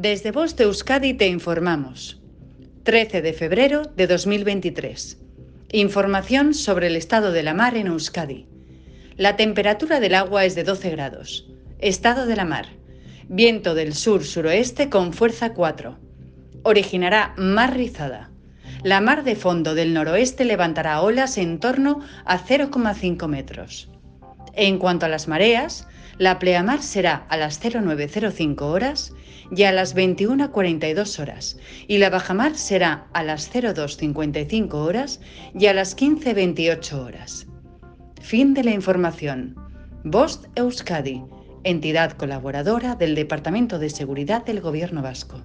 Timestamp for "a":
22.24-22.38, 25.06-25.08, 27.28-27.36, 29.64-29.72, 33.12-33.22, 35.66-35.74